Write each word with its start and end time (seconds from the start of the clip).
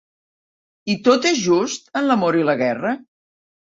I 0.93 0.95
tot 1.09 1.29
és 1.33 1.43
just 1.45 1.95
en 2.03 2.11
l'amor 2.11 2.43
i 2.43 2.51
la 2.53 2.61
guerra? 2.67 2.99